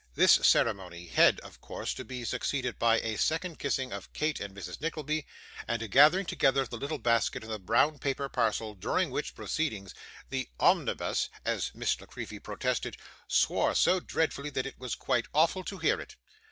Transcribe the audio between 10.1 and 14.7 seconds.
'the omnibus,' as Miss La Creevy protested, 'swore so dreadfully, that